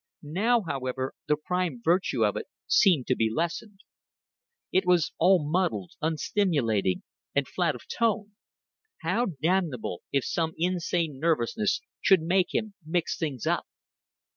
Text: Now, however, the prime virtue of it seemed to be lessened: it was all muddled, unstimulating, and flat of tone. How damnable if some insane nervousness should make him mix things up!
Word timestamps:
Now, 0.23 0.63
however, 0.67 1.13
the 1.27 1.35
prime 1.37 1.79
virtue 1.85 2.25
of 2.25 2.35
it 2.35 2.47
seemed 2.65 3.05
to 3.05 3.15
be 3.15 3.29
lessened: 3.31 3.81
it 4.71 4.83
was 4.83 5.11
all 5.19 5.47
muddled, 5.47 5.91
unstimulating, 6.01 7.03
and 7.35 7.47
flat 7.47 7.75
of 7.75 7.83
tone. 7.87 8.31
How 9.01 9.27
damnable 9.39 10.01
if 10.11 10.25
some 10.25 10.53
insane 10.57 11.19
nervousness 11.19 11.81
should 12.01 12.21
make 12.23 12.47
him 12.51 12.73
mix 12.83 13.15
things 13.15 13.45
up! 13.45 13.67